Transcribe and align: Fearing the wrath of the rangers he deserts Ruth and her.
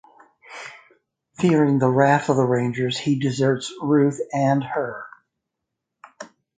Fearing 1.35 1.77
the 1.77 1.87
wrath 1.91 2.27
of 2.27 2.35
the 2.35 2.43
rangers 2.43 2.97
he 2.97 3.19
deserts 3.19 3.71
Ruth 3.83 4.19
and 4.33 4.63
her. 4.63 5.05